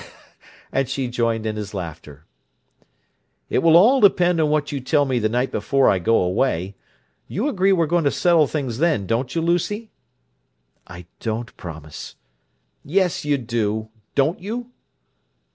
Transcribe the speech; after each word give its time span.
And 0.71 0.89
she 0.89 1.07
joined 1.07 1.45
in 1.45 1.55
his 1.55 1.75
laughter. 1.75 2.25
"It 3.51 3.59
will 3.59 3.77
all 3.77 3.99
depend 4.01 4.41
on 4.41 4.49
what 4.49 4.71
you 4.71 4.79
tell 4.79 5.05
me 5.05 5.19
the 5.19 5.29
night 5.29 5.51
before 5.51 5.91
I 5.91 5.99
go 5.99 6.17
away. 6.23 6.75
You 7.27 7.47
agree 7.47 7.71
we're 7.71 7.85
going 7.85 8.05
to 8.05 8.09
settle 8.09 8.47
things 8.47 8.79
then, 8.79 9.05
don't 9.05 9.35
you, 9.35 9.43
Lucy?" 9.43 9.91
"I 10.87 11.05
don't 11.19 11.55
promise." 11.55 12.15
"Yes, 12.83 13.23
you 13.25 13.37
do! 13.37 13.89
Don't 14.15 14.39
you?" 14.39 14.71